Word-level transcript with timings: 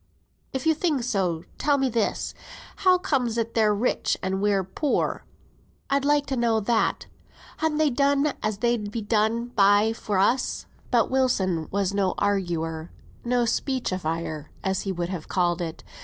"If 0.51 0.65
you 0.65 0.73
think 0.73 1.03
so, 1.03 1.43
tell 1.59 1.77
me 1.77 1.87
this. 1.87 2.33
How 2.77 2.97
comes 2.97 3.37
it 3.37 3.53
they're 3.53 3.71
rich, 3.71 4.17
and 4.23 4.41
we're 4.41 4.63
poor? 4.63 5.25
I'd 5.91 6.05
like 6.05 6.25
to 6.25 6.35
know 6.35 6.59
that. 6.59 7.05
Han 7.59 7.77
they 7.77 7.91
done 7.91 8.33
as 8.41 8.57
they'd 8.57 8.89
be 8.89 9.03
done 9.03 9.49
by 9.49 9.93
for 9.93 10.17
us?" 10.17 10.65
But 10.89 11.11
Wilson 11.11 11.67
was 11.69 11.93
no 11.93 12.15
arguer; 12.17 12.89
no 13.23 13.45
speechifier 13.45 14.47
as 14.63 14.81
he 14.81 14.91
would 14.91 15.09
have 15.09 15.27
called 15.27 15.61
it. 15.61 15.83